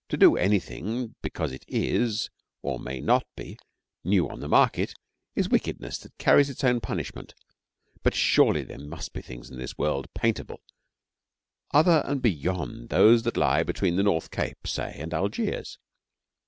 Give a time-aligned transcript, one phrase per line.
[0.09, 2.31] To do anything because it is,
[2.63, 3.59] or may not be,
[4.03, 4.95] new on the market
[5.35, 7.35] is wickedness that carries its own punishment;
[8.01, 10.61] but surely there must be things in this world paintable
[11.71, 15.77] other and beyond those that lie between the North Cape, say, and Algiers.